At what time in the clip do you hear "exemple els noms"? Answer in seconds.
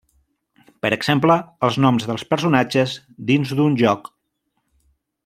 0.97-2.07